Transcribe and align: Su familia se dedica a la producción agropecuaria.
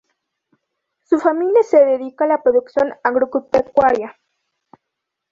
Su 1.03 1.19
familia 1.19 1.61
se 1.61 1.77
dedica 1.77 2.23
a 2.25 2.29
la 2.29 2.41
producción 2.41 2.91
agropecuaria. 3.03 4.17